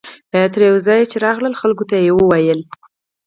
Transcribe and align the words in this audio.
تر 0.53 0.59
یوه 0.69 0.79
ځایه 0.87 1.09
چې 1.11 1.17
راغله 1.25 1.59
خلکو 1.61 1.83
ته 1.89 1.95
یې 2.05 2.11
وویل. 2.15 2.59